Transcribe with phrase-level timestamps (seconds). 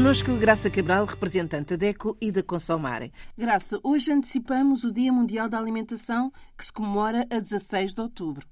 [0.00, 3.12] Connosco Graça Cabral, representante da DECO e da Consomare.
[3.36, 8.46] Graça, hoje antecipamos o Dia Mundial da Alimentação, que se comemora a 16 de outubro.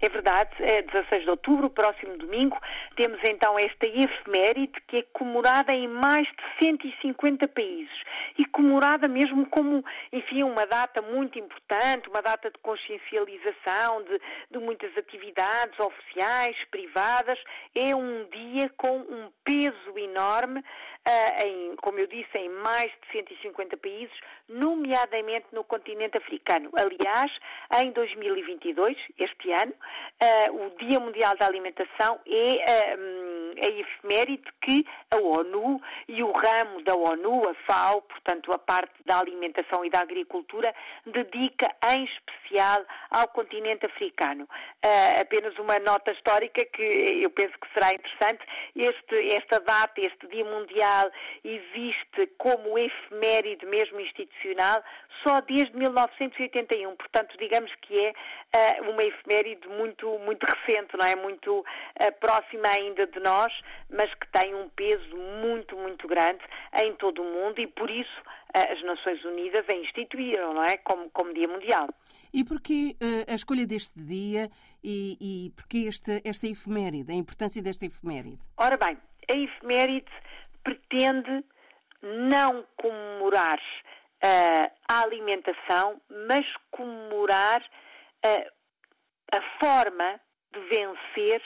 [0.00, 2.58] É verdade, é 16 de outubro, próximo domingo,
[2.96, 7.94] temos então esta efeméride que é comemorada em mais de 150 países
[8.36, 14.58] e comemorada mesmo como, enfim, uma data muito importante, uma data de consciencialização de, de
[14.58, 17.38] muitas atividades oficiais, privadas.
[17.74, 20.62] É um dia com um peso enorme
[21.06, 24.14] uh, em, como eu disse, em mais de 150 países,
[24.48, 26.70] nomeadamente no continente africano.
[26.74, 27.30] Aliás,
[27.82, 34.86] em 2022, este ano, uh, o Dia Mundial da Alimentação é uh, a efeméride que
[35.10, 39.90] a ONU e o ramo da ONU, a FAO, portanto a parte da alimentação e
[39.90, 40.74] da agricultura,
[41.06, 44.44] dedica em especial ao continente africano.
[44.44, 46.82] Uh, apenas uma nota histórica que
[47.22, 48.44] eu penso que será interessante.
[48.76, 51.10] Este, esta data, este Dia Mundial,
[51.44, 54.82] existe como efeméride mesmo institucional
[55.22, 56.96] só desde 1981.
[56.96, 58.12] Portanto, digamos que é
[58.82, 61.16] uh, uma efeméride muito, muito recente, não é?
[61.16, 61.64] Muito uh,
[62.20, 63.43] próxima ainda de nós,
[63.90, 66.42] mas que tem um peso muito, muito grande
[66.82, 70.76] em todo o mundo e por isso uh, as Nações Unidas a instituíram, não é?
[70.78, 71.88] Como, como Dia Mundial.
[72.32, 72.96] E porquê
[73.28, 74.50] a escolha deste dia
[74.82, 78.40] e, e porquê esta, esta efeméride, a importância desta efeméride?
[78.58, 78.98] Ora bem,
[79.30, 80.10] a efeméride
[80.64, 81.44] pretende
[82.02, 88.50] não comemorar uh, a alimentação, mas comemorar uh,
[89.32, 90.20] a forma
[90.52, 91.42] de vencer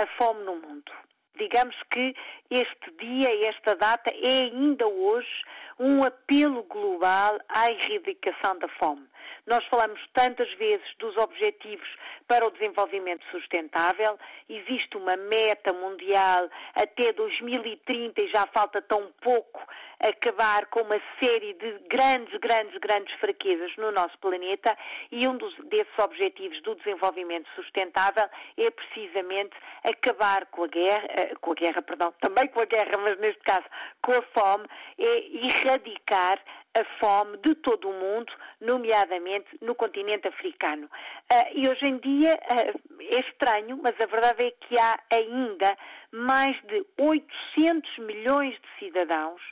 [0.00, 0.92] a fome no mundo.
[1.38, 2.14] Digamos que
[2.50, 5.42] este dia, esta data, é ainda hoje
[5.78, 9.06] um apelo global à erradicação da fome.
[9.46, 11.88] Nós falamos tantas vezes dos objetivos
[12.28, 19.60] para o desenvolvimento sustentável, existe uma meta mundial até 2030 e já falta tão pouco
[20.02, 24.76] acabar com uma série de grandes, grandes, grandes fraquezas no nosso planeta.
[25.10, 31.34] E um dos, desses objetivos do desenvolvimento sustentável é precisamente acabar com a guerra, eh,
[31.40, 33.64] com a guerra, perdão, também com a guerra, mas neste caso
[34.02, 34.66] com a fome,
[34.98, 36.40] é erradicar
[36.74, 40.86] a fome de todo o mundo, nomeadamente no continente africano.
[40.86, 45.76] Uh, e hoje em dia uh, é estranho, mas a verdade é que há ainda
[46.10, 49.42] mais de 800 milhões de cidadãos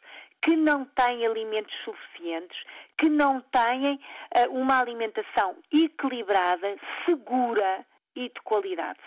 [0.42, 2.58] que não têm alimentos suficientes,
[2.96, 7.84] que não têm uh, uma alimentação equilibrada, segura
[8.16, 9.00] e de qualidade.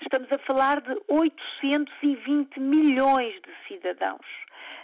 [0.00, 4.26] Estamos a falar de 820 milhões de cidadãos.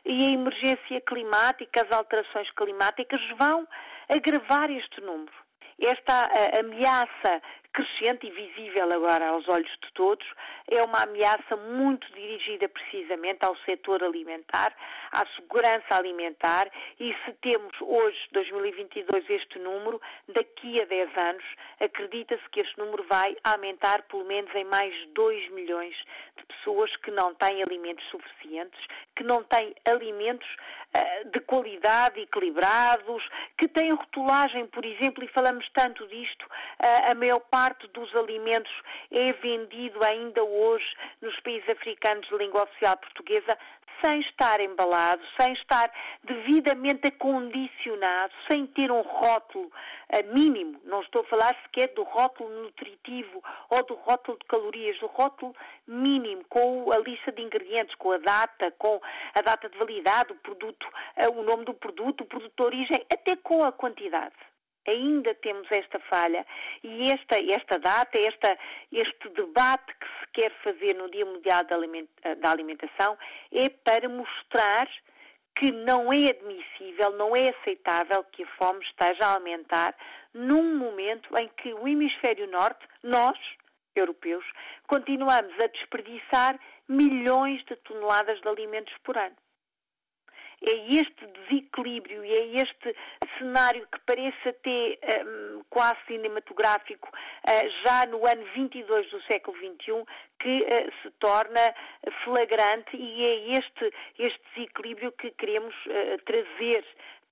[0.04, 3.66] E a emergência climática, as alterações climáticas vão
[4.08, 5.32] agravar este número.
[5.80, 6.28] Esta
[6.60, 7.42] ameaça
[7.74, 10.24] crescente e visível agora aos olhos de todos,
[10.70, 14.72] é uma ameaça muito dirigida precisamente ao setor alimentar,
[15.10, 16.70] à segurança alimentar
[17.00, 21.44] e se temos hoje, 2022, este número, daqui a 10 anos,
[21.80, 25.96] acredita-se que este número vai aumentar pelo menos em mais 2 milhões
[26.36, 28.80] de pessoas que não têm alimentos suficientes,
[29.16, 30.48] que não têm alimentos
[30.96, 37.14] uh, de qualidade, equilibrados, que têm rotulagem, por exemplo, e falamos tanto disto, uh, a
[37.14, 38.70] maior parte parte dos alimentos
[39.10, 40.86] é vendido ainda hoje
[41.22, 43.56] nos países africanos de língua oficial portuguesa
[44.04, 45.90] sem estar embalado, sem estar
[46.24, 50.78] devidamente acondicionado, sem ter um rótulo uh, mínimo.
[50.84, 55.54] Não estou a falar sequer do rótulo nutritivo ou do rótulo de calorias, do rótulo
[55.86, 59.00] mínimo, com a lista de ingredientes, com a data, com
[59.34, 60.86] a data de validade, o produto,
[61.16, 64.34] uh, o nome do produto, o produto de origem, até com a quantidade
[64.86, 66.46] ainda temos esta falha
[66.82, 68.58] e esta, esta data, esta,
[68.92, 73.16] este debate que se quer fazer no Dia Mundial da Alimentação
[73.52, 74.88] é para mostrar
[75.56, 79.94] que não é admissível, não é aceitável que a fome esteja a aumentar
[80.32, 83.38] num momento em que o hemisfério norte, nós,
[83.94, 84.44] europeus,
[84.88, 86.58] continuamos a desperdiçar
[86.88, 89.36] milhões de toneladas de alimentos por ano
[90.62, 92.96] é este desequilíbrio e é este
[93.38, 100.04] cenário que parece até um, quase cinematográfico uh, já no ano 22 do século XXI
[100.38, 101.74] que uh, se torna
[102.24, 106.84] flagrante e é este, este desequilíbrio que queremos uh, trazer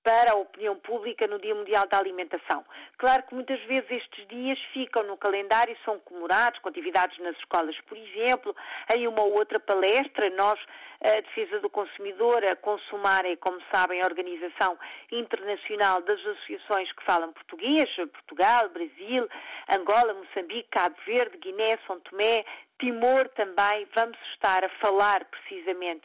[0.03, 2.63] para a opinião pública no Dia Mundial da Alimentação.
[2.97, 7.35] Claro que muitas vezes estes dias ficam no calendário e são comemorados com atividades nas
[7.37, 8.55] escolas, por exemplo,
[8.93, 10.59] em uma ou outra palestra, nós,
[11.01, 14.77] a Defesa do Consumidor, a Consumar é, como sabem, a Organização
[15.11, 19.27] Internacional das Associações que falam português, Portugal, Brasil,
[19.69, 22.43] Angola, Moçambique, Cabo Verde, Guiné, São Tomé,
[22.79, 26.03] Timor também vamos estar a falar precisamente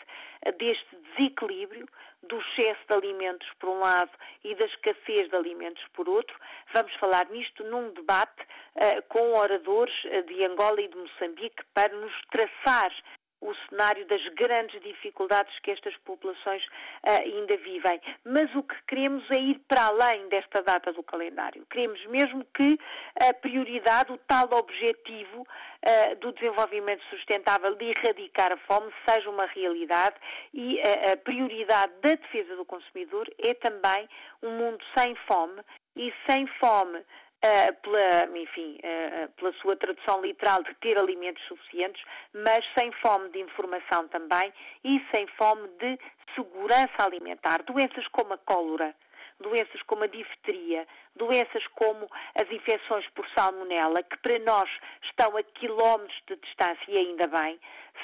[0.59, 1.89] deste desequilíbrio,
[2.23, 4.11] do excesso de alimentos por um lado
[4.45, 6.37] e da escassez de alimentos por outro.
[6.75, 9.95] Vamos falar nisto num debate uh, com oradores
[10.27, 12.93] de Angola e de Moçambique para nos traçar
[13.41, 18.01] o cenário das grandes dificuldades que estas populações uh, ainda vivem.
[18.25, 21.67] Mas o que queremos é ir para além desta data do calendário.
[21.71, 22.79] Queremos mesmo que
[23.21, 29.47] a prioridade, o tal objetivo uh, do desenvolvimento sustentável de erradicar a fome seja uma
[29.47, 30.17] realidade
[30.53, 34.09] e a prioridade da defesa do consumidor é também
[34.43, 35.63] um mundo sem fome
[35.97, 37.03] e sem fome
[37.39, 42.03] Uh, pela, enfim, uh, pela sua tradução literal de ter alimentos suficientes,
[42.35, 44.53] mas sem fome de informação também
[44.83, 45.97] e sem fome de
[46.35, 47.63] segurança alimentar.
[47.63, 48.93] Doenças como a cólera,
[49.41, 54.69] doenças como a difteria, doenças como as infecções por salmonela, que para nós
[55.05, 57.61] estão a quilómetros de distância e ainda bem,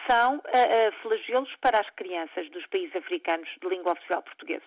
[0.08, 4.62] são uh, flagelos para as crianças dos países africanos de língua oficial portuguesa.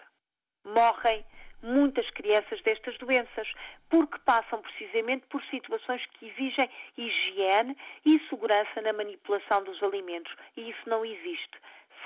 [0.65, 1.25] Morrem
[1.61, 3.51] muitas crianças destas doenças,
[3.89, 7.75] porque passam precisamente por situações que exigem higiene
[8.05, 10.33] e segurança na manipulação dos alimentos.
[10.55, 11.57] E isso não existe.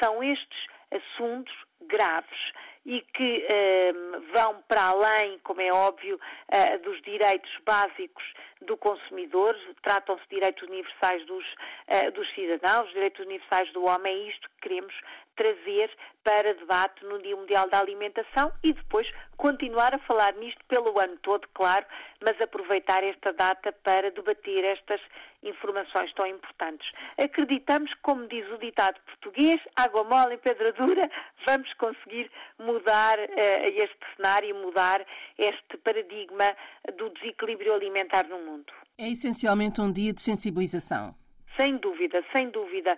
[0.02, 2.52] São estes assuntos graves
[2.86, 3.94] e que eh,
[4.34, 8.24] vão para além, como é óbvio, eh, dos direitos básicos
[8.62, 11.46] do consumidor, tratam-se de direitos universais dos,
[11.88, 14.94] eh, dos cidadãos, direitos universais do homem, é isto que queremos
[15.36, 15.92] trazer
[16.24, 19.08] para debate no Dia Mundial da Alimentação e depois
[19.38, 21.86] continuar a falar nisto pelo ano todo, claro,
[22.20, 25.02] mas aproveitar esta data para debater estas
[25.44, 26.88] informações tão importantes.
[27.18, 31.10] Acreditamos, como diz o ditado português, água mole em pedra dura,
[31.46, 32.30] vamos conseguir
[32.60, 35.06] mudar uh, este cenário, mudar
[35.38, 36.56] este paradigma
[36.98, 38.72] do desequilíbrio alimentar no mundo.
[38.98, 41.16] É essencialmente um dia de sensibilização.
[41.58, 42.98] Sem dúvida, sem dúvida.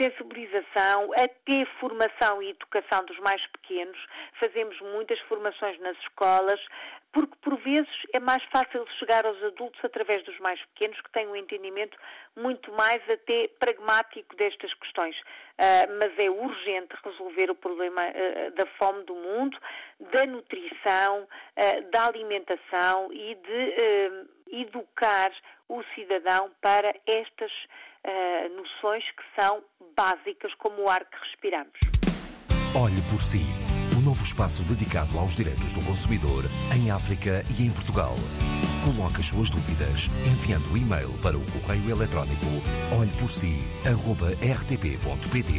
[0.00, 3.98] Sensibilização, até formação e educação dos mais pequenos.
[4.40, 6.60] Fazemos muitas formações nas escolas,
[7.12, 11.28] porque por vezes é mais fácil chegar aos adultos através dos mais pequenos, que têm
[11.28, 11.96] um entendimento
[12.36, 15.16] muito mais até pragmático destas questões.
[15.20, 19.56] Uh, mas é urgente resolver o problema uh, da fome do mundo,
[20.00, 25.30] da nutrição, uh, da alimentação e de educar
[25.68, 27.52] o cidadão para estas
[28.54, 29.62] noções que são
[29.96, 31.78] básicas como o ar que respiramos.
[32.76, 33.46] Olhe por si
[34.04, 36.44] novo espaço dedicado aos direitos do consumidor
[36.76, 38.14] em África e em Portugal.
[38.84, 42.44] Coloque as suas dúvidas enviando o e-mail para o correio eletrónico
[43.00, 45.52] olheporsi.rtp.pt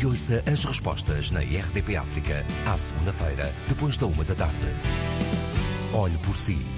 [0.00, 4.54] e ouça as respostas na RDP África à segunda-feira, depois da uma da tarde.
[5.92, 6.77] Olhe por si.